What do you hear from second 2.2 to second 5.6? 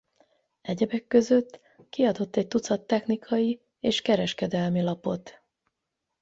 egy tucat technikai és kereskedelmi lapot.